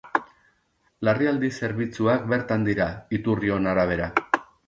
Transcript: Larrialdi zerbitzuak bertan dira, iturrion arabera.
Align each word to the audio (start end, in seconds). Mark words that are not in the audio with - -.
Larrialdi 1.09 1.51
zerbitzuak 1.59 2.25
bertan 2.33 2.65
dira, 2.71 2.89
iturrion 3.21 3.73
arabera. 3.75 4.09